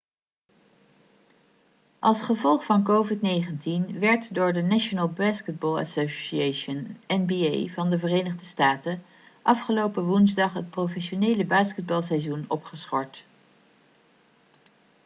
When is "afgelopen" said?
9.41-10.03